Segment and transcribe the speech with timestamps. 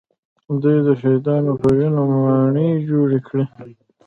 [0.61, 3.45] دوی د شهیدانو په وینو ماڼۍ جوړې کړې